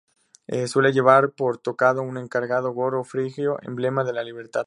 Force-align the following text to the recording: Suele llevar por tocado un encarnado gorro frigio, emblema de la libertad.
Suele 0.65 0.93
llevar 0.93 1.33
por 1.35 1.59
tocado 1.59 2.01
un 2.01 2.17
encarnado 2.17 2.71
gorro 2.71 3.03
frigio, 3.03 3.59
emblema 3.61 4.03
de 4.03 4.13
la 4.13 4.23
libertad. 4.23 4.59